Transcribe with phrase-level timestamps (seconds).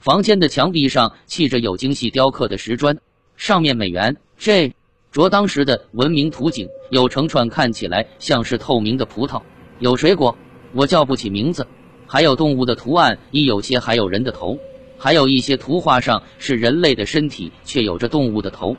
[0.00, 2.96] 房间的墙壁上砌着有精细雕刻的石砖，
[3.36, 4.74] 上面美元 J
[5.12, 9.42] 着当时的文明图景，有成串看起来像是透明的葡萄，
[9.78, 10.34] 有水果，
[10.72, 11.66] 我叫不起名字，
[12.06, 14.58] 还有动物的图案，亦有些还有人的头，
[14.96, 18.74] 还有一些图画上是人类的身体，却有着动物的头。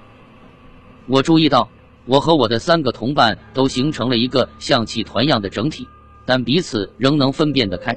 [1.05, 1.69] 我注意到，
[2.07, 5.87] 我和我的三个同伴都形成了一个像气团样的整体，
[6.25, 7.95] 但彼此仍能分辨得开。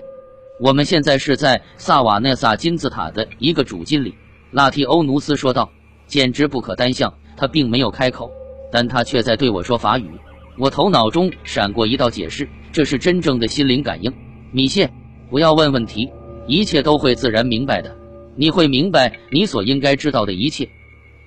[0.61, 4.15] 我们现在是在萨瓦纳萨金字塔的一个主金里，
[4.53, 5.71] 拉提欧努斯说道
[6.07, 8.31] ：“简直不可单向。”他并没有开口，
[8.71, 10.09] 但他却在对我说法语。
[10.57, 14.13] 我头脑中闪过一道解释：这是真正的心灵感应。
[14.53, 14.89] 米谢，
[15.29, 16.09] 不要问问题，
[16.47, 17.97] 一切都会自然明白的。
[18.37, 20.69] 你会明白你所应该知道的一切。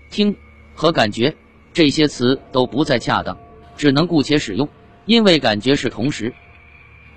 [0.09, 0.33] 听
[0.73, 1.35] 和感觉
[1.73, 3.37] 这些词都不再恰当，
[3.75, 4.69] 只能姑且使用，
[5.05, 6.33] 因为感觉是同时。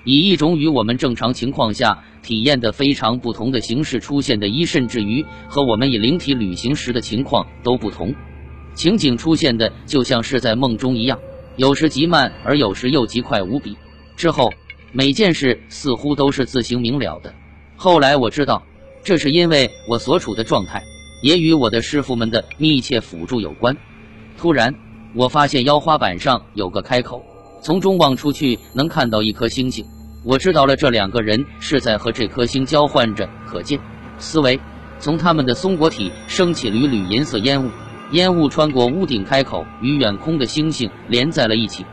[0.05, 8.15] 以一种与我们正常情况下体验的非常不同的形式出现的一，甚至于和我们以灵体旅行时的情况都不同。
[8.75, 11.19] 情景出现的就像是在梦中一样，
[11.57, 13.77] 有时极慢，而有时又极快无比。
[14.17, 14.53] 之后
[14.93, 17.35] 每件事似乎都是自行明了的。
[17.77, 18.63] 后来我知道，
[19.03, 20.83] 这是因为我所处的状态
[21.23, 23.77] 也与我的师傅们的密切辅助有关。
[24.39, 24.75] 突然，
[25.15, 27.30] 我发现腰花板上有个开口。
[27.61, 29.85] 从中望出去，能看到一颗星星。
[30.25, 33.79] 我知道了，这两个人是在和这颗星交换着可见
[34.19, 34.59] 思维。
[34.99, 37.71] 从他们的松果体升起缕缕银色烟雾，
[38.13, 41.85] 烟雾穿过屋顶开口，与远空的星星连在了一起。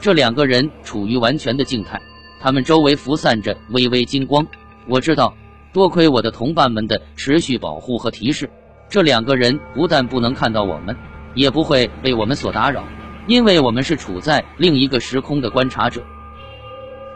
[0.00, 2.00] 这两个人处于完全的静态，
[2.40, 4.46] 他们周围浮散着微微金光。
[4.86, 5.34] 我知道，
[5.72, 8.50] 多亏我的同伴们的持续保护和提示，
[8.88, 10.94] 这两个人不但不能看到我们，
[11.34, 12.84] 也不会被我们所打扰。
[13.26, 16.02] 因为我们是处在另一个时空的观察者，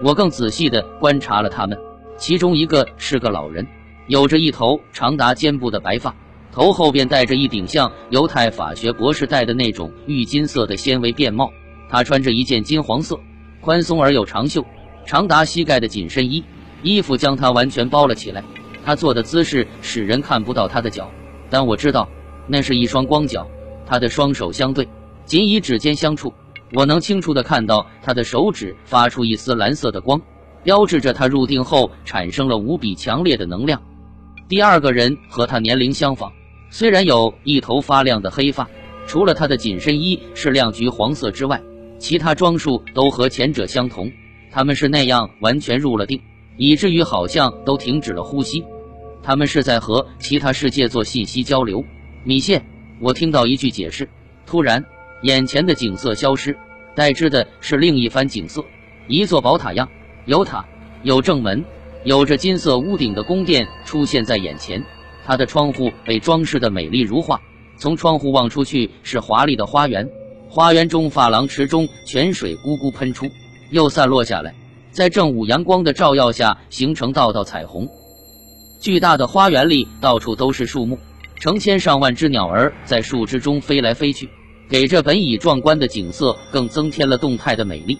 [0.00, 1.76] 我更仔细地观察了他们。
[2.16, 3.66] 其中一个是个老人，
[4.06, 6.14] 有着一头长达肩部的白发，
[6.52, 11.50] 头后边戴着一顶像犹太法学博士戴的那种玉金色的纤维便帽。
[11.88, 13.18] 他穿着一件金黄色、
[13.60, 14.64] 宽松而又长袖、
[15.04, 16.42] 长达膝盖的紧身衣，
[16.82, 18.42] 衣服将他完全包了起来。
[18.84, 21.10] 他坐的姿势使人看不到他的脚，
[21.50, 22.08] 但我知道
[22.46, 23.46] 那是一双光脚。
[23.84, 24.88] 他的双手相对。
[25.26, 26.32] 仅以指尖相触，
[26.72, 30.20] 我能清楚地看到他的手指发出一丝蓝色的光，
[30.62, 33.82] 标志着他入定后产生了无比强烈的能量。
[34.48, 36.32] 第二个人和他年龄相仿，
[36.70, 38.68] 虽然有一头发亮的黑发，
[39.04, 41.60] 除了他的紧身衣是亮橘黄色之外，
[41.98, 44.08] 其他装束都和前者相同。
[44.52, 46.20] 他们是那样完全入了定，
[46.56, 48.64] 以至于好像都停止了呼吸。
[49.22, 51.84] 他们是在和其他世界做信息交流。
[52.22, 52.64] 米线，
[53.00, 54.08] 我听到一句解释，
[54.46, 54.84] 突然。
[55.26, 56.56] 眼前的景色消失，
[56.94, 58.64] 代之的是另一番景色。
[59.08, 59.88] 一座宝塔样，
[60.24, 60.64] 有塔，
[61.02, 61.64] 有正门，
[62.04, 64.80] 有着金色屋顶的宫殿出现在眼前。
[65.24, 67.42] 它的窗户被装饰的美丽如画，
[67.76, 70.08] 从窗户望出去是华丽的花园。
[70.48, 73.26] 花园中珐琅池中泉水咕咕喷出，
[73.70, 74.54] 又散落下来，
[74.92, 77.88] 在正午阳光的照耀下形成道道彩虹。
[78.80, 81.00] 巨大的花园里到处都是树木，
[81.40, 84.30] 成千上万只鸟儿在树枝中飞来飞去。
[84.68, 87.98] 给这本已壮观的景色更增添了动态的美丽。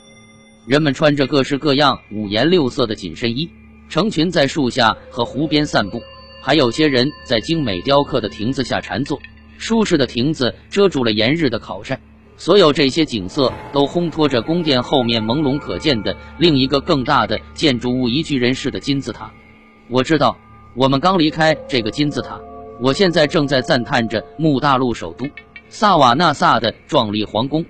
[0.66, 3.48] 人们穿着各式各样、五颜六色的紧身衣，
[3.88, 6.02] 成群在树下和湖边散步。
[6.40, 9.18] 还有些人在精美雕刻的亭子下禅坐，
[9.58, 12.00] 舒适的亭子遮住了炎日的烤晒。
[12.36, 19.32] 所有这些景色都烘托着宫殿后面朦胧可见的另一个更大的建筑物——一巨人式的金字塔。
[19.88, 20.36] 我知道，
[20.74, 22.40] 我们刚离开这个金字塔，
[22.80, 25.26] 我现在正在赞叹着穆大陆首都。
[25.68, 27.64] 萨瓦纳萨的壮丽皇宫，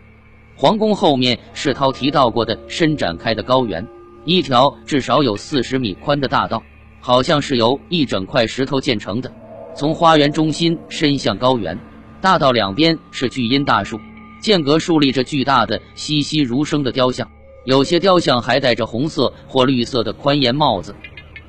[0.54, 3.86] 皇宫后面是涛提到过的伸展开的高原，
[4.24, 6.62] 一条至少有四十米宽的大道，
[7.00, 9.32] 好像是由一整块石头建成的，
[9.74, 11.78] 从花园中心伸向高原。
[12.20, 13.98] 大道两边是巨阴大树，
[14.40, 17.28] 间隔竖立着巨大的淅淅如声的雕像，
[17.64, 20.94] 有些雕像还戴着红色或绿色的宽檐帽子。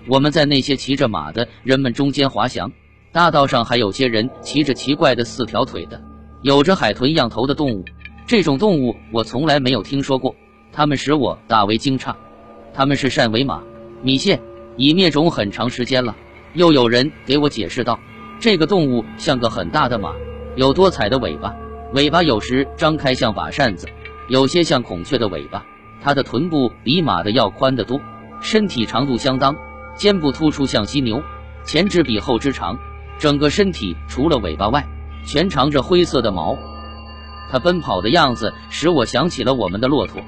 [0.09, 2.71] 我们在那些骑着马的人们中间滑翔，
[3.11, 6.01] 大道上还有些人骑着奇怪的四条腿的。
[6.43, 7.83] 有着海豚样头的动物，
[8.27, 10.35] 这种动物我从来没有听说过，
[10.71, 12.13] 它们使我大为惊诧。
[12.73, 13.63] 它们是扇尾马，
[14.03, 14.39] 米线
[14.75, 16.15] 已灭种很长时间了。
[16.53, 17.99] 又有人给我解释道，
[18.39, 20.13] 这个动物像个很大的马，
[20.55, 21.55] 有多彩的尾巴，
[21.93, 23.87] 尾巴有时张开像把扇子，
[24.29, 25.65] 有些像孔雀的尾巴。
[25.99, 27.99] 它的臀部比马的要宽得多，
[28.39, 29.55] 身体长度相当，
[29.95, 31.23] 肩部突出像犀牛，
[31.63, 32.77] 前肢比后肢长，
[33.17, 34.87] 整个身体除了尾巴外。
[35.27, 36.57] 全长着灰色的毛，
[37.51, 40.21] 它奔跑的样子使我想起了我们的骆驼。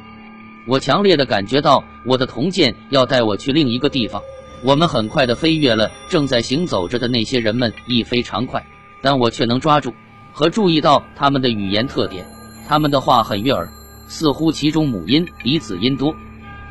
[0.67, 4.21] 我强烈的感觉到我的铜剑要带我去另一个地方，
[4.61, 8.63] 我们很快的飞越了正在行走着的那些人们，一飞长快，
[9.01, 9.93] 但我却能抓住
[10.33, 12.25] 和注意到他们的语言特点。
[12.67, 13.67] 他们的话很悦耳，
[14.07, 16.13] 似乎其中母音比子音多。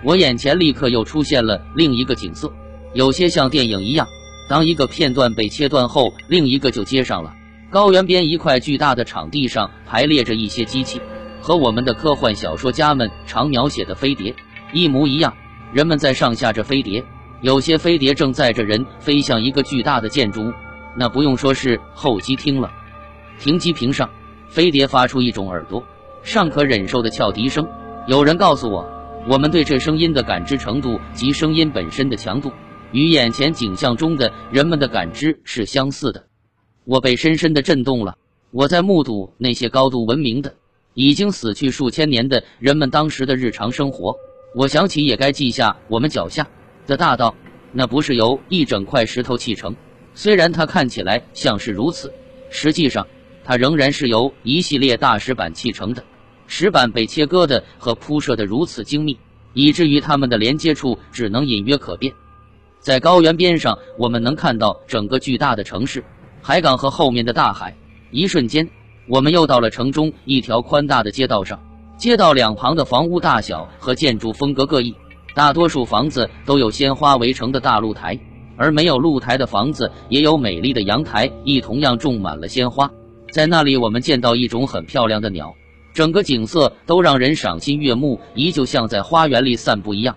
[0.05, 2.53] 我眼前立刻又出现了另一个景色，
[2.93, 4.07] 有些像电影一样。
[4.49, 7.35] 当一个片段被切断后，另一个就接上了。
[7.70, 11.00] 高原边一块巨大的场地上排列着一些机器，
[11.41, 14.35] 和我们的科幻小说家们常描写的飞碟
[14.73, 15.35] 一模一样。
[15.73, 17.05] 人们在上下着飞碟，
[17.43, 20.53] 有些飞碟正载着人飞向一个巨大的建筑物，
[20.97, 22.70] 那不用说是候机厅了。
[23.38, 24.09] 停机坪上。
[24.49, 25.85] 飞碟发出一种耳朵
[26.23, 27.69] 尚可忍受的翘笛声。
[28.06, 28.91] 有人告诉我，
[29.29, 32.50] 我们对这声音的感知程度及声音本身的强度，
[32.91, 36.28] 与眼前景象中的人们的感知是相似的。
[36.88, 38.17] 我被深深的震动了。
[38.50, 40.55] 我在目睹那些高度文明的、
[40.94, 44.17] 已经死去数千年的人们当时的日常生活。
[44.55, 46.49] 我想起也该记下我们脚下
[46.87, 47.35] 的大道，
[47.73, 49.76] 那不是由一整块石头砌成，
[50.14, 52.11] 虽然它看起来像是如此，
[52.49, 53.06] 实际上。
[53.44, 56.02] 它仍然是由一系列大石板砌成的，
[56.46, 59.19] 石板被切割的和铺设的如此精密，
[59.55, 62.14] 以至于它们的连接处只能隐约可辨。
[62.79, 66.05] 在高原边上，我们能看到整个巨大的城市、
[66.40, 67.75] 海港和后面的大海。
[68.11, 68.69] 一瞬间，
[69.06, 71.61] 我们又到了城中一条宽大的街道上。
[71.96, 74.94] 街道两旁的房屋大小和建筑风格各异，
[75.35, 78.19] 大多数房子都有鲜花围成的大露台，
[78.56, 82.91] 而没有露台的房子也有美丽的阳台，亦同样种满了鲜花。
[83.32, 85.52] 在那里，我们见到一种很漂亮的鸟，
[85.93, 90.17] 整个景色都让人赏心悦目，依旧像在花园里散步一样。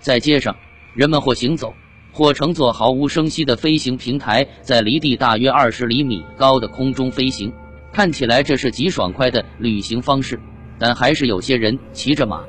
[0.00, 0.56] 在街上，
[0.94, 1.72] 人们或行走，
[2.14, 7.52] 或乘坐毫无声息的飞行平台，在离地大约二十厘米高的空中飞行，
[7.92, 10.38] 看起来这是极爽快的旅行方式。
[10.78, 12.44] 但还是有些人骑着马。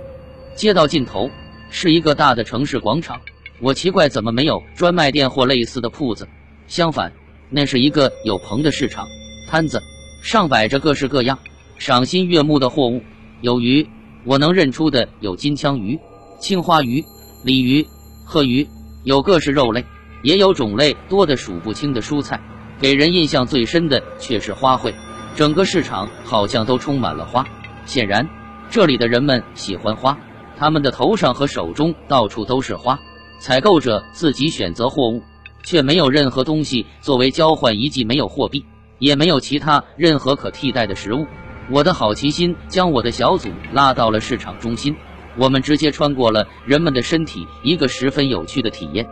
[0.56, 1.30] 街道尽头
[1.72, 3.20] 是一个大的城市广场，
[3.60, 6.28] 我奇怪怎么没有专卖店或类似的铺子，
[6.68, 7.12] 相反，
[7.50, 9.08] 那是一个有棚的市场。
[9.50, 9.82] 摊子
[10.22, 11.40] 上摆着各式各样
[11.80, 13.02] 赏心悦目的货物，
[13.42, 13.88] 有鱼，
[14.26, 16.00] 我能认出的有金枪鱼、
[16.40, 17.04] 青花鱼、
[17.44, 17.86] 鲤鱼、
[18.24, 18.68] 鹤鱼，
[19.06, 19.86] 有各式肉类，
[20.24, 22.42] 也有种类多的数不清的蔬菜。
[22.82, 24.94] 给人印象最深的却是花卉，
[25.36, 27.46] 整个市场好像都充满了花。
[27.86, 28.28] 显然，
[28.72, 30.18] 这里的人们喜欢花，
[30.58, 33.00] 他们的头上和手中到处都是花。
[33.38, 35.22] 采购者自己选择货物，
[35.64, 38.66] 却没有任何东西作为交换，遗迹没有货币。
[38.98, 41.28] 也没有其他任何可替代的食物。
[41.70, 44.96] 我的好奇心将我的小组拉到了市场中心，
[45.38, 49.08] 我们直接穿过了人们的身体，一个十分有趣的体验。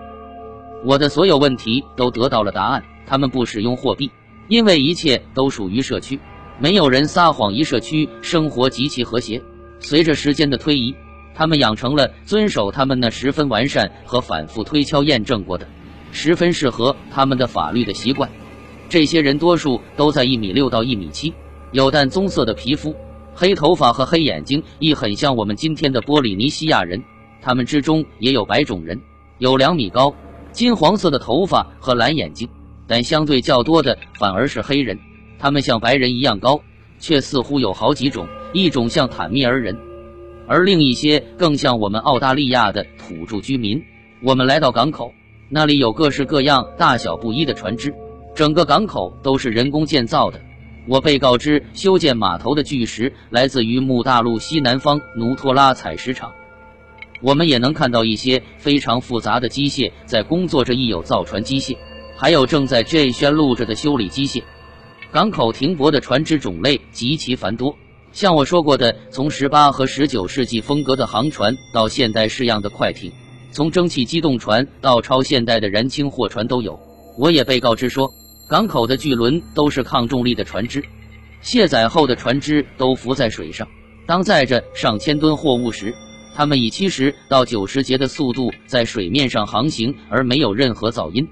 [0.84, 2.84] 我的所有问题都得到了答案。
[3.06, 4.10] 他们不使用货币，
[4.48, 6.18] 因为一切都属于社区，
[6.58, 7.54] 没有人撒谎。
[7.54, 9.42] 一社区生活极其和谐。
[9.80, 10.96] 随着时间的推移，
[11.36, 15.68] 他们养成了遵守他们那十分完善和反复推敲验证过的、
[16.14, 18.30] 十分适合他们的法律的习惯。
[18.88, 21.34] 这些人多数都在一米六到一米七，
[21.74, 22.96] 有淡棕色的皮肤，
[23.36, 27.04] 黑头发和黑眼睛，亦很像我们今天的波利尼西亚人。
[27.42, 29.00] 他们之中也有白种人，
[29.40, 30.14] 有两米高、
[30.52, 32.48] 金黄色的头发和蓝眼睛，
[32.88, 34.98] 但相对较多的反而是黑人。
[35.38, 36.62] 他们像白人一样高，
[37.00, 39.78] 却似乎有好几种，一种像坦米尔人，
[40.48, 43.84] 而另一些更像我们澳大利亚的土著居民。
[44.22, 45.14] 我们来到港口，
[45.50, 47.94] 那里有各式各样、大小不一的船只。
[48.34, 50.40] 整个港口都是人工建造的。
[50.86, 56.34] 我被告知，修建码头的巨石来自于木大陆西南方努托拉采石场。
[57.22, 61.78] 我们也能看到一些非常复杂的机械在工作着，亦有造船机械，
[62.18, 64.44] 还有正在 J 宣录着的修理机械。
[65.10, 67.78] 港口停泊的船只种类极其繁多，
[68.12, 73.10] 像我说过的，从十八和十九世纪风格的航船到现代式样的快艇，
[73.52, 76.78] 从蒸汽机动船到超现代的燃氢货船都有。
[77.18, 78.12] 我也被告知说。
[78.54, 80.80] 港口的巨轮都是抗重力的船只，
[81.42, 83.68] 卸载后的船只都浮在水上。
[84.06, 85.92] 当载着上千吨货物时，
[86.36, 91.28] 他们以七十到九十节的速度在水面上航行，而没有任何噪音。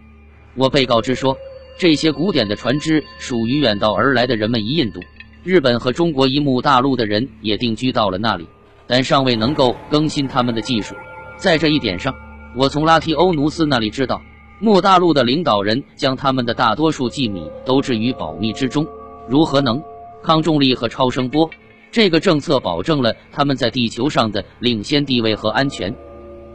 [0.56, 1.38] 我被告知说，
[1.78, 4.66] 这些古典的船只属于远道而来的人们。
[4.66, 5.00] 一印度、
[5.44, 8.48] 日本和中国一幕大陆的人也定居到了那里，
[8.88, 10.96] 但尚未能够更新他们的技术。
[11.38, 12.12] 在这一点上，
[12.56, 14.20] 我从拉提欧努斯那里知道。
[14.64, 18.88] 莫大陆的领导人将他们的大多数机密都置于保密之中。
[19.28, 19.82] 如何能
[20.22, 21.50] 抗重力和超声波？
[21.92, 25.92] 这个政策保证了他们在地球上的领先地位和安全。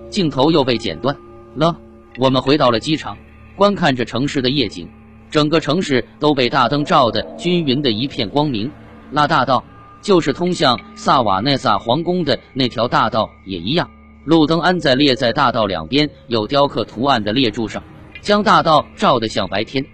[0.08, 1.16] 镜头又被剪断
[1.56, 1.76] 了。
[2.16, 3.18] 我们回到了机场，
[3.56, 4.88] 观看着城市的夜景。
[5.28, 8.70] 整个城市都被大灯照得均匀的一片光明。
[9.10, 9.64] 那大道
[10.00, 13.90] 就是通向萨瓦内萨皇宫的那条大道，也一样。
[14.24, 17.82] 路灯安在列在大道两边有雕刻图案的列柱上，
[18.26, 19.86] 将大道照得像白天。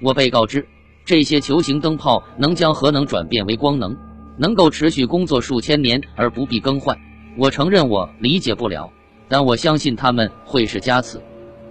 [0.00, 0.64] 我被告知，
[1.04, 3.96] 这些球形灯泡能将核能转变为光能，
[4.38, 6.96] 能够持续工作数千年而不必更换。
[7.36, 8.88] 我承认我理解不了，
[9.28, 11.20] 但我相信他们会是佳词。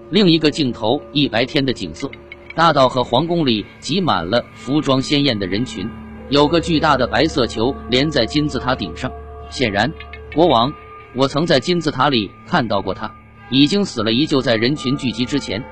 [0.10, 2.12] 另一个镜头，一白天的景色，
[2.56, 5.90] 大道和皇宫里挤满了服装鲜艳的人群，
[6.28, 9.10] 有个巨大的白色球连在金字塔顶上。
[9.50, 9.90] 显然，
[10.36, 10.74] 国王，
[11.16, 13.10] 我曾在金字塔里看到过他，
[13.50, 14.12] 已经死了。
[14.12, 15.64] 依旧在人群聚集之前。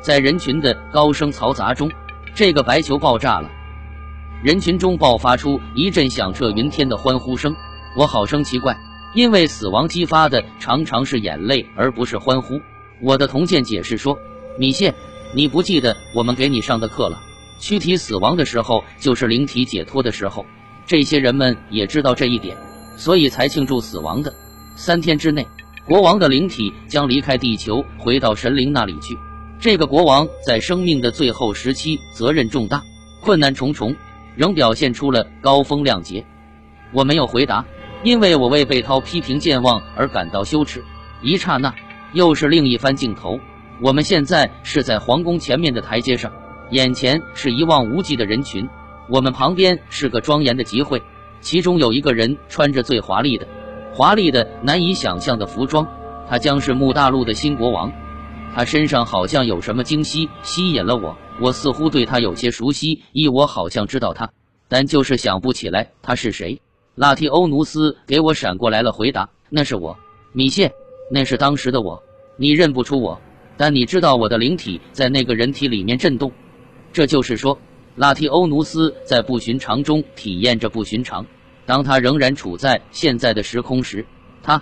[0.00, 1.90] 在人群的高声嘈杂中，
[2.34, 3.50] 这个白球爆炸了，
[4.42, 7.54] 人群中爆发出一阵响彻云天的欢呼声。
[7.96, 8.78] 我好生奇怪，
[9.14, 12.60] 因为死亡激发的常常是眼泪，而不是欢呼。
[13.00, 14.18] 我的同剑解释说
[14.56, 14.94] ：“米谢，
[15.34, 17.20] 你不记得我们给你上的课了？
[17.58, 20.46] 躯体死亡的时候，就是灵体解脱的时候。
[20.86, 22.56] 这些人们也知道这一点，
[22.96, 24.32] 所以才庆祝死亡的。
[24.76, 25.46] 三天之内，
[25.84, 29.18] 国王的灵体将离开地球，回到神灵那里去。”
[29.60, 32.80] 这个国王在生命的最后时期，责任重大，
[33.20, 33.92] 困难重重，
[34.36, 36.24] 仍表现出了高风亮节。
[36.92, 37.64] 我没有回答，
[38.04, 40.84] 因为我为被涛批评健忘而感到羞耻。
[41.22, 41.74] 一刹那，
[42.12, 43.36] 又是另一番镜头。
[43.82, 46.32] 我们现在是在皇宫前面的台阶上，
[46.70, 48.68] 眼前是一望无际的人群，
[49.08, 51.02] 我们旁边是个庄严的集会，
[51.40, 53.44] 其中有一个人穿着最华丽的、
[53.92, 55.84] 华丽的难以想象的服装，
[56.28, 57.92] 他将是木大陆的新国王。
[58.54, 64.30] 他身上好像有什么惊喜吸引了我，我似乎对他有些熟悉，一我好像知道他，
[64.66, 66.60] 但就是想不起来他是谁。
[66.96, 69.96] 拉提欧努斯给我闪过来了回答：“那是我，
[70.32, 70.72] 米谢，
[71.12, 72.02] 那是当时的我。
[72.36, 73.20] 你认不出我，
[73.56, 76.32] 但你知道我的灵体在那个人体里面震动。
[76.92, 77.56] 这就是说，
[77.94, 81.24] 拉提欧努斯在不寻常中体验着不寻常。
[81.64, 84.04] 当他仍然处在现在的时空时，
[84.42, 84.60] 他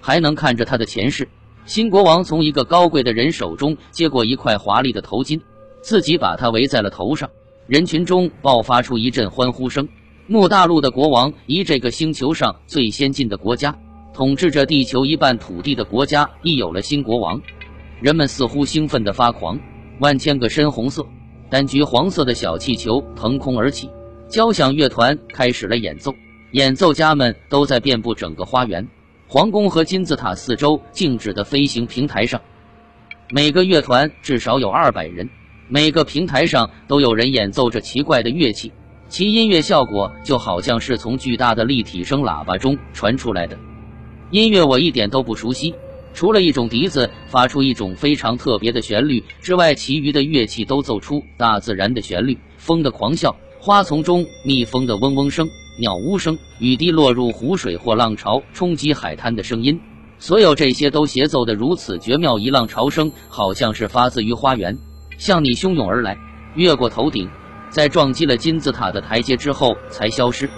[0.00, 1.28] 还能看着他的前世。”
[1.68, 5.38] 新国王从一个高贵的人手中接过一块华丽的头巾，
[5.82, 7.28] 自己把它围在了头上。
[7.66, 9.86] 人群中爆发出一阵欢呼声。
[10.26, 13.78] 木大陆的国王，一这个星球上最先进的国家，
[14.14, 17.38] 统治着地球一半土地的国家，亦有了新国王。
[18.00, 19.60] 人们似乎兴奋得发狂。
[20.00, 21.04] 万千个深红色、
[21.50, 23.90] 但橘黄色的小气球腾空而起，
[24.26, 26.14] 交响乐团开始了演奏，
[26.52, 28.88] 演奏家们都在遍布整个花园。
[29.30, 32.40] 皇宫和金字塔四周静止的飞行平台上，
[33.28, 35.28] 每个乐团至少有二百人。
[35.68, 38.72] 每个平台上都有人演奏着奇怪的乐器，
[39.10, 43.58] 其音乐效果就好像是从巨大的立体声喇叭中传出来的。
[44.30, 45.74] 音乐我一点都不熟悉，
[46.14, 55.46] 除了一种笛子发出一种非常特别的旋律之外，其余的乐器都奏出大自然的旋律：风的狂笑，花丛中蜜蜂的嗡嗡声。
[55.78, 59.80] 鸟呜声、雨滴落入湖水或浪潮冲击海滩的声音，
[60.18, 62.36] 所有这些都协奏得如此绝妙。
[62.36, 64.76] 一浪潮声好像是发自于花园，
[65.18, 66.18] 向你汹涌而来，
[66.56, 67.30] 越过头顶，
[67.70, 70.50] 在撞击了金字塔的台阶之后才消失。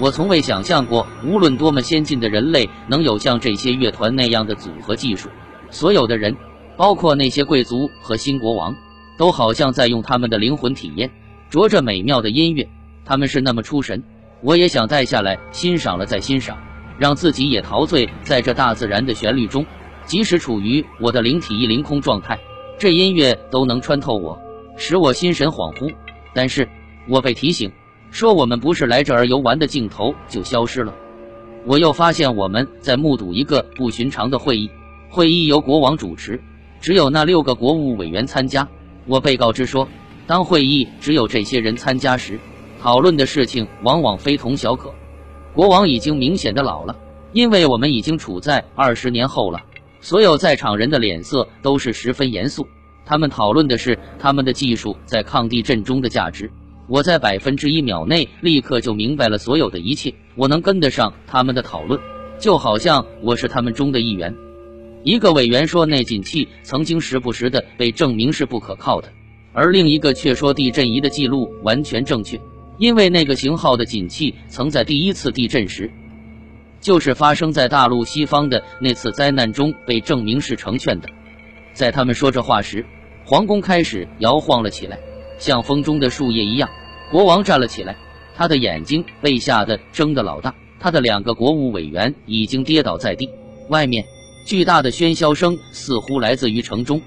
[0.00, 5.28] 我从未想象过，无论多么先进的人类，能有像这些乐团那样的组合技术。
[5.70, 6.34] 所有的人，
[6.78, 8.74] 包括那些贵族和新国王，
[9.18, 11.10] 都好像在用他们的灵魂体验，
[11.50, 12.66] 着着美妙的音乐。
[13.04, 14.02] 他们是那么出神。
[14.42, 16.58] 我也想带下来欣赏了再欣赏，
[16.98, 19.64] 让自己也陶醉在这大自然的旋律中，
[20.04, 22.38] 即使处于我的灵体一凌空状态，
[22.78, 24.38] 这音乐都能穿透我，
[24.76, 25.92] 使我心神恍惚。
[26.34, 26.68] 但是，
[27.08, 27.72] 我被提醒
[28.10, 30.94] 说我们不是来这儿游玩的，镜头就消失了。
[31.64, 34.70] 我又发现我们在目睹一个不寻常的会议，
[35.08, 36.40] 会议由国王主持，
[36.80, 38.68] 只有那六个国务委员参加。
[39.06, 39.88] 我被告知说，
[40.26, 42.38] 当会议只有这些人参加时。
[42.86, 44.94] 讨论的事情往往非同小可。
[45.52, 46.96] 国王已经明显的老了，
[47.32, 49.60] 因为我们已经处在二十年后了。
[50.00, 52.64] 所有在场人的脸色都是十分严肃。
[53.04, 56.48] 他们讨论的是他们的技术在抗地震中的价值。
[56.86, 60.14] 我在百分之一秒内立刻就明白了所有的一切。
[60.36, 62.00] 我能跟得上他们的讨论，
[62.38, 64.32] 就好像我是他们中的一员。
[65.02, 69.08] 一个委员说，内景器曾经时不时的被证明是不可靠的，
[69.52, 72.40] 而另一个却说地震仪的记录完全正确。
[72.78, 75.90] 因为那个型号的锦器曾在第一次地震时，
[76.80, 81.08] 就是发生在大陆西方的那次灾难中被证明是成全的。
[81.72, 82.84] 在他们说这话时，
[83.24, 84.98] 皇宫开始摇晃了起来，
[85.38, 86.68] 像风中的树叶一样。
[87.10, 87.96] 国王站了起来，
[88.34, 90.54] 他的眼睛被吓得睁得老大。
[90.78, 93.30] 他的两个国务委员已经跌倒在地。
[93.68, 94.04] 外面
[94.46, 97.00] 巨大的喧嚣声似乎来自于城中。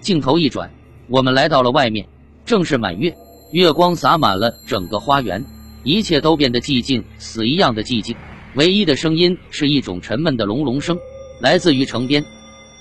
[0.00, 0.70] 镜头一转，
[1.08, 2.06] 我们来到了外面，
[2.44, 3.14] 正是满月。
[3.54, 5.46] 月光洒满了整个花园，
[5.84, 8.16] 一切都变得寂静，死一样的寂静。
[8.56, 10.98] 唯一的声音是一种沉闷的隆隆声，
[11.40, 12.24] 来自于城边。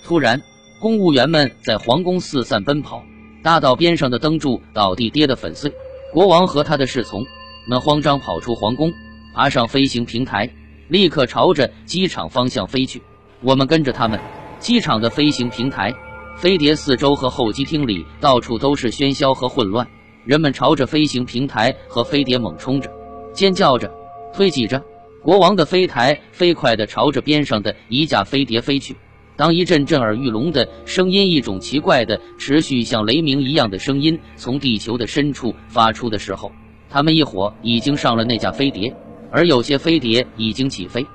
[0.03, 0.41] 突然，
[0.81, 3.03] 公务员们在皇宫四散奔跑，
[3.43, 5.71] 大道边上的灯柱倒地跌得粉碎。
[6.11, 7.23] 国王和他的侍从
[7.67, 8.91] 们慌张跑出皇宫，
[9.35, 10.49] 爬上飞行平台，
[10.87, 12.99] 立刻朝着机场方向飞去。
[13.41, 14.19] 我们跟着他们。
[14.57, 15.93] 机场的飞行平台、
[16.37, 19.87] 飞碟四周和候机厅里到处都是喧嚣和混乱，
[20.25, 22.89] 人们朝着飞行平台和飞碟猛冲着，
[23.33, 23.91] 尖叫着，
[24.33, 24.81] 推挤着。
[25.21, 28.95] 国王的飞台飞快地朝着边上的一架飞碟飞去。
[29.35, 36.51] 当一阵震耳欲聋的声音，一种奇怪的、持续像雷鸣一样的声音从地球的深处发出的时候，
[36.89, 38.95] 他们一伙已经上了那架飞碟，
[39.31, 41.05] 而有些飞碟已经起飞。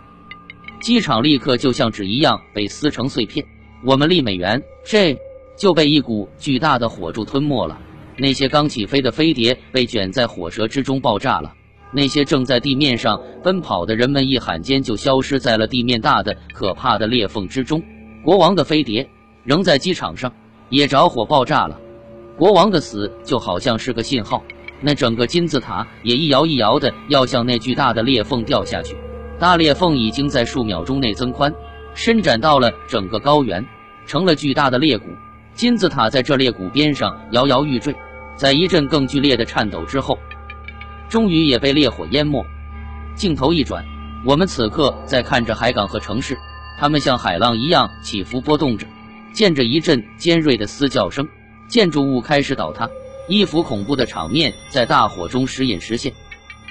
[0.81, 3.45] 机场立刻就像纸一样被撕成碎片，
[3.85, 5.17] 我们立美元这
[5.57, 7.79] 就被一股巨大的火柱吞没了。
[8.19, 11.55] 那些刚起飞的飞碟被卷在火舌之中爆炸了。
[11.91, 17.83] 那些正在地面上奔跑的人们一喊间就消失在了地面大的可怕的裂缝之中。
[18.23, 19.09] 国王的飞碟
[19.45, 20.31] 仍在机场上，
[20.69, 21.81] 也着火爆炸了。
[22.37, 24.43] 国王的死就好像是个信号，
[24.83, 28.95] 那整个金字塔也一摇一摇的要向那巨大的裂缝掉下去。
[29.39, 31.55] 大裂缝已经在数秒钟内增宽，
[31.95, 33.65] 伸展到了整个高原，
[34.05, 35.07] 成了巨大的裂谷。
[35.55, 37.95] 金字塔在这裂谷边上摇摇欲坠，
[38.38, 40.16] 在一阵更剧烈的颤抖之后，
[41.09, 42.47] 终于也被烈火淹没。
[43.16, 43.85] 镜头一转，
[44.25, 46.38] 我们此刻在看着海港和城市，
[46.78, 48.87] 它们像海浪一样起伏波动着。
[49.33, 51.28] 见着一阵尖锐的嘶叫声，
[51.66, 52.88] 建筑物开始倒塌，
[53.28, 56.12] 一幅恐怖的场面在大火中时隐时现。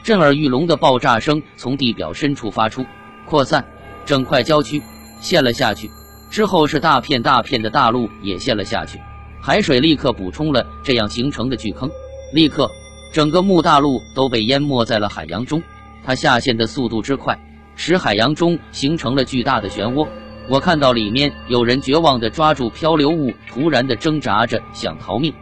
[0.03, 2.85] 震耳欲聋的爆炸声从地表深处发出，
[3.25, 3.65] 扩散，
[4.05, 4.81] 整块郊区
[5.19, 5.91] 陷了下去。
[6.29, 8.99] 之后是大片大片的大陆也陷了下去，
[9.39, 11.89] 海水立刻补充了这样形成的巨坑。
[12.33, 12.69] 立刻，
[13.13, 15.61] 整个木大陆都被淹没在了海洋中。
[16.03, 17.37] 它下陷的速度之快，
[17.75, 20.07] 使海洋中形成了巨大的漩涡。
[20.49, 25.33] 我看到里面有人绝望地抓住漂流物，突然地挣扎着想逃命。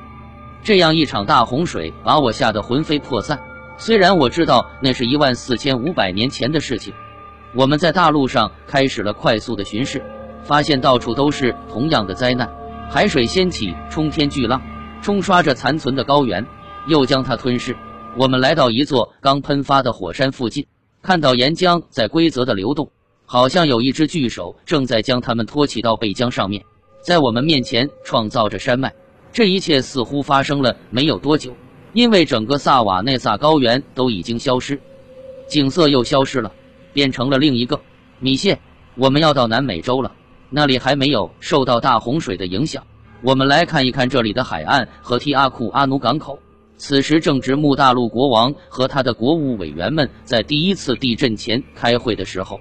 [0.64, 3.40] 这样一场大洪水把我吓得魂飞魄散。
[3.78, 6.94] 虽然我知道那是一万四千五百年前的事情，
[7.54, 10.04] 我们在大陆上开始了快速的巡视，
[10.44, 12.50] 发现到处都是同样的灾难。
[12.90, 14.62] 海水掀起冲天巨浪，
[15.02, 16.46] 冲刷着残存的高原，
[16.88, 17.76] 又将它吞噬。
[18.18, 20.66] 我们来到一座刚喷发的火山附近，
[21.02, 22.90] 看到岩浆在规则的流动，
[23.26, 26.64] 好像有一只巨手正在将它们托起到背浆上面，
[27.02, 28.94] 在我们面前创造着山脉。
[29.34, 31.54] 这一切似乎发生了没有多久。
[31.92, 34.80] 因为整个萨瓦内萨高原都已经消失，
[35.48, 36.52] 景色又消失了，
[36.92, 37.80] 变成了另一个
[38.20, 38.60] 米线。
[38.96, 40.12] 我们要到南美洲了，
[40.56, 42.82] 那里还没有受到大洪水的影响。
[43.22, 46.40] 我们来看一看这里的海岸和提阿库阿努港口。
[46.78, 52.58] 此时正值穆大陆国王和他的国务委员们在第一次地震前开会的时候。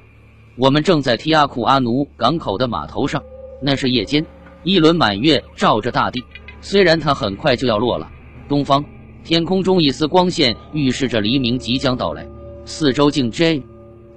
[0.57, 3.22] 我们正在提阿库阿努港口的码头上，
[3.62, 4.26] 那是夜间，
[4.64, 6.20] 一轮满月照着大地。
[6.61, 8.11] 虽然它很快就要落了，
[8.48, 8.85] 东方。
[9.22, 12.26] 天空中一丝光线预示着黎明即将到来，
[12.64, 13.62] 四周静 J，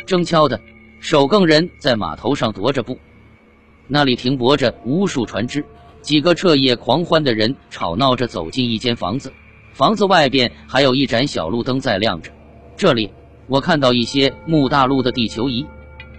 [0.07, 0.59] 铮锹的
[0.99, 2.97] 守更人在码头上踱着步，
[3.87, 5.65] 那里停泊着无数船只，
[6.01, 9.31] 几个彻夜狂欢的人吵闹着走进一间房子，
[9.73, 12.31] 房子外边还有一盏小路灯在亮着。
[12.75, 13.09] 这里
[13.47, 15.65] 我看到一些木大陆的地球仪。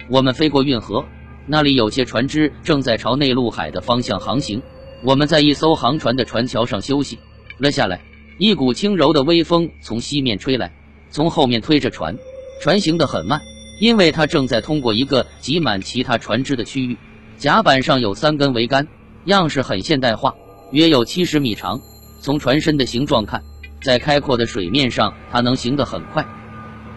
[0.09, 1.05] 我们飞过运河，
[1.45, 4.61] 那里有些船只正在朝内陆海的方向航行。
[5.03, 7.19] 我们在一艘航船的船桥上休息
[7.57, 8.01] 了下来。
[8.39, 10.73] 一股轻柔的微风从西面吹来，
[11.09, 12.17] 从后面推着船，
[12.61, 13.41] 船行得很慢，
[13.81, 16.97] 因为它正在通过一个挤满其他船只的区域。
[17.39, 18.85] 甲板上有三根桅杆，
[19.23, 20.35] 样式很现代化，
[20.71, 21.79] 约有七十米长。
[22.19, 23.41] 从船身的形状看，
[23.81, 26.25] 在开阔的水面上，它能行得很快。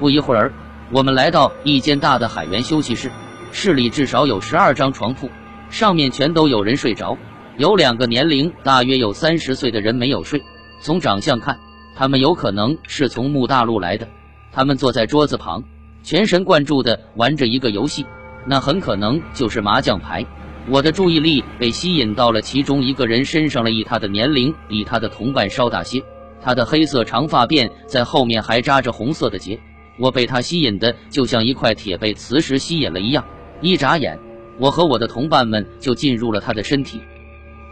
[0.00, 0.52] 不一会儿，
[0.90, 3.08] 我们来到一间大的海员休息室，
[3.52, 5.30] 室里至少有十二张床铺，
[5.70, 7.16] 上面全都有人睡着，
[7.56, 10.42] 有两个年龄大约有三十岁的人没有睡。
[10.80, 11.56] 从长相看，
[11.94, 14.08] 他们有可能是从木大陆来的。
[14.50, 15.62] 他们坐在桌子旁，
[16.02, 18.04] 全神贯注地玩着一个游戏，
[18.46, 20.24] 那很可能就是麻将牌。
[20.68, 26.02] 我的注意力被吸引到了其中一个人身上了，以他的年龄比他的同伴稍大些，
[26.40, 29.58] 他的黑色长发辫在后面还扎着红色的结。
[29.98, 33.24] 我被他吸引的就像一块铁被磁石吸引了一样，
[33.60, 34.18] 一眨眼，
[34.58, 37.00] 我和我的同伴们就进入了他的身体。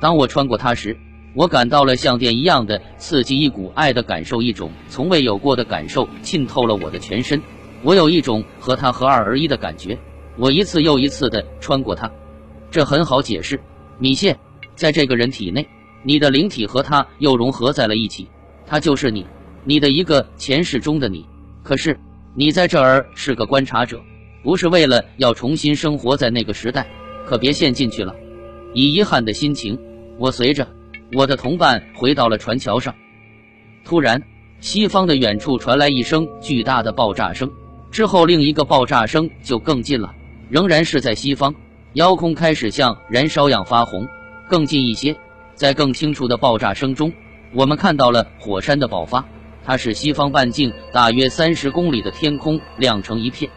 [0.01, 0.97] 当我穿过他时，
[1.35, 7.41] 我感到了像电一样的刺激，一股爱的感受，一种从未有过的感受浸透了我的全身。
[7.83, 9.97] 我有一种和他合二而一的感觉。
[10.41, 12.11] 我一次又一次地穿过它，
[12.71, 13.61] 这很好解释。
[13.99, 14.39] 米线，
[14.75, 15.69] 在这个人体内，
[16.03, 18.27] 你的灵体和他又融合在了一起，
[18.65, 19.27] 他就是你，
[19.65, 21.27] 你的一个前世中的你。
[21.63, 21.95] 可是
[22.35, 24.01] 你在这儿是个观察者，
[24.43, 26.87] 不是为了要重新生活在那个时代。
[27.27, 28.15] 可别陷进去了。
[28.73, 29.79] 以遗憾的心情，
[30.19, 30.67] 我随着
[31.13, 32.95] 我的同伴回到了船桥上。
[33.85, 34.21] 突然，
[34.61, 37.49] 西方的远处传来一声巨大的爆炸声，
[37.91, 40.13] 之后另一个爆炸声就更近了，
[40.51, 41.55] 仍然是在西方。
[41.95, 44.07] 遥空开始像燃烧样发红，
[44.49, 45.17] 更近一些，
[45.55, 47.13] 在更清楚的爆炸声中，
[47.53, 49.25] 我们看到了火山的爆发。
[49.65, 53.51] 它使西方半径大约三十公里的天空亮成一片。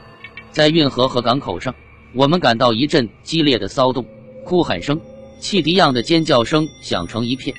[0.51, 1.73] 在运河和港口上，
[2.13, 4.05] 我们感到一阵激烈的骚动，
[4.43, 4.99] 哭喊声、
[5.39, 7.55] 汽笛样的尖叫声响成一片。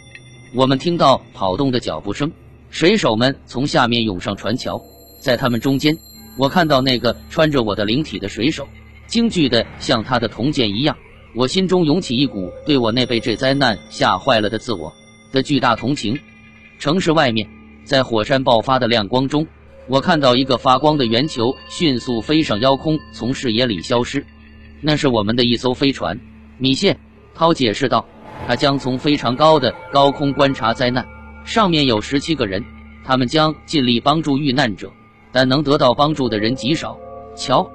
[0.54, 2.32] 我们听到跑动的脚步声，
[2.70, 4.80] 水手们从下面涌上船桥，
[5.20, 5.96] 在他们中间，
[6.36, 8.68] 我看到那个穿着我的灵体的水手。
[9.06, 10.96] 惊惧的像他的铜剑一样，
[11.34, 14.92] 我心中涌起一股对我那被这灾难吓坏了的自我
[15.32, 16.18] 的巨大同情。
[16.78, 17.48] 城市外面，
[17.84, 19.46] 在火山爆发的亮光中，
[19.86, 24.24] 我看到一个发光的圆球迅速飞上腰空，从视野里消失。
[24.80, 26.18] 那是我们的一艘飞船。
[26.58, 26.96] 米谢
[27.34, 28.04] 涛解释道
[28.46, 31.06] ：“他将从非常高的高空观察灾难，
[31.44, 32.64] 上面有十七个人，
[33.04, 34.90] 他们将尽力帮助遇难者，
[35.30, 36.98] 但能得到帮助的人极少。
[37.36, 37.68] 瞧。”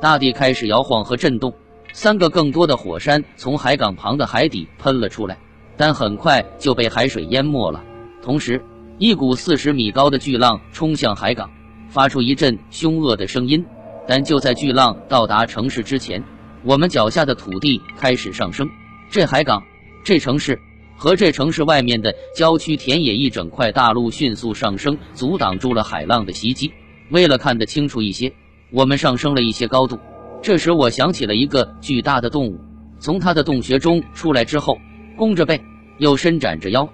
[0.00, 1.52] 大地开始摇晃和震动，
[1.92, 5.36] 三个更多的火山从海港旁的海底喷了出来，
[5.76, 7.82] 但很快就被海水淹没了。
[8.22, 8.62] 同时，
[8.98, 11.50] 一股四十米高的巨浪冲向海港，
[11.88, 13.64] 发出一阵凶恶的声音。
[14.06, 16.22] 但就在巨浪到达城市之前，
[16.62, 18.68] 我们脚下的土地开始上升。
[19.10, 19.62] 这海港、
[20.04, 20.58] 这城市
[20.96, 26.72] 和这城市外面的郊区田野一整块大陆迅速上升，阻挡住了海浪的袭击。
[27.10, 28.32] 为了看得清楚一些。
[28.70, 29.98] 我们上升了一些高度，
[30.42, 32.60] 这时我想起了一个巨大的动物，
[32.98, 34.78] 从它的洞穴中出来之后，
[35.16, 35.60] 弓着背，
[35.96, 36.88] 又伸展着腰。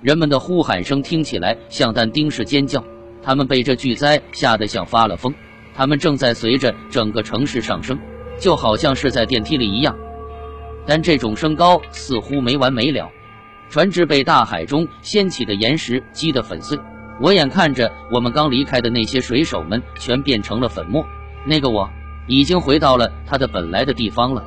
[0.00, 2.82] 人们的呼喊声听起来像但丁式尖叫，
[3.22, 5.34] 他们被这巨灾吓得像发了疯。
[5.74, 7.98] 他们正在随着整个城市上升，
[8.38, 9.96] 就好像是在电梯里一样。
[10.86, 13.10] 但这种升高似乎没完没了，
[13.68, 16.78] 船只被大海中掀起的岩石击得粉碎。
[17.22, 21.06] 我眼看着我们刚离开的那些水手们全变成了粉末，
[21.46, 21.88] 那个我
[22.26, 24.44] 已经回到了他的本来的地方了。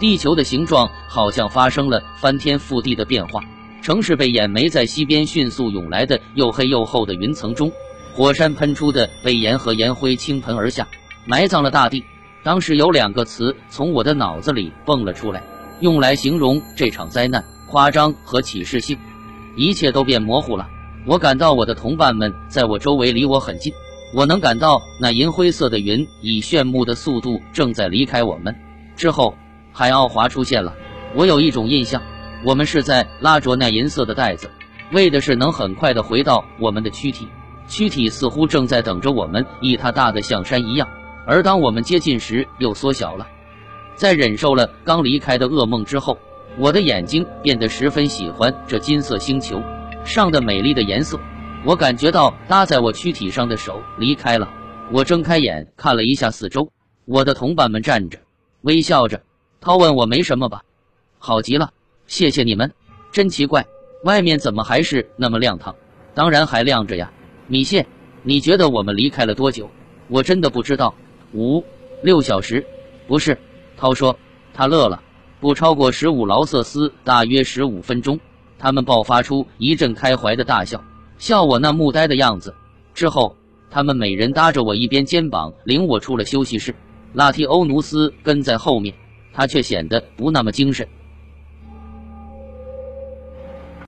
[0.00, 3.40] 地球的形状好像发生了翻天覆地的变化，
[3.80, 7.70] 城市被掩埋在西边迅速涌来的又黑又厚的云层中，
[8.12, 10.88] 火山喷出的被盐和盐灰倾盆而下，
[11.24, 12.02] 埋葬了大地。
[12.42, 15.40] 当时有两个词从我的脑子里蹦了出来，
[15.78, 18.98] 用来形容这场灾难：夸张和启示性。
[19.54, 20.68] 一切都变模糊了。
[21.08, 23.72] 我感到我的同伴们在我周围，离我很近。
[24.12, 28.54] 我能感到那银灰色的云以炫目的速度正在离开我们。
[28.94, 29.34] 之后，
[29.72, 30.74] 海奥华出现了。
[31.14, 32.02] 我有一种印象，
[32.44, 34.50] 我们是在拉着那银色的袋子，
[34.92, 37.26] 为的是能很快的回到我们的躯体。
[37.66, 40.86] 躯体似乎正在等着我们，以它大的像山一样。
[41.26, 43.26] 而当我们接近时，又缩小了。
[43.94, 46.18] 在忍受了刚离开的噩梦之后，
[46.58, 49.62] 我的眼睛变得十分喜欢这金色星球。
[50.08, 51.20] 上的美丽的颜色，
[51.66, 54.48] 我感觉到搭在我躯体上的手离开了。
[54.90, 56.72] 我睁开眼看了一下四周，
[57.04, 58.18] 我的同伴们站着，
[58.62, 59.20] 微笑着。
[59.60, 60.62] 涛问我没什么吧？
[61.18, 61.72] 好极了，
[62.06, 62.72] 谢谢你们。
[63.12, 63.66] 真奇怪，
[64.02, 65.74] 外面怎么还是那么亮堂？
[66.14, 67.12] 当然还亮着呀。
[67.46, 67.86] 米线，
[68.22, 69.70] 你觉得我们离开了多久？
[70.08, 70.94] 我真的不知道。
[71.34, 71.62] 五
[72.02, 72.66] 六小时？
[73.06, 73.38] 不是。
[73.76, 74.18] 涛说，
[74.54, 75.02] 他乐了，
[75.38, 78.18] 不超过十五劳瑟斯，大约十五分钟。
[78.58, 80.82] 他们爆发出一阵开怀的大笑，
[81.18, 82.54] 笑我那木呆的样子。
[82.92, 83.34] 之后，
[83.70, 86.74] 他们每人搭着我一边肩膀，领我出了休息室。
[87.12, 88.94] 拉提欧努斯跟在后面，
[89.32, 90.86] 他却显得不那么精神。